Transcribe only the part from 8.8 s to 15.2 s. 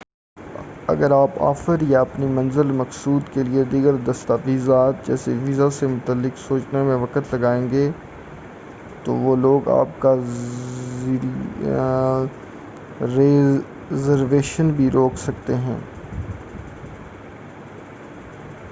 تو وہ لوگ آپ کا ریزرویشن بھی روک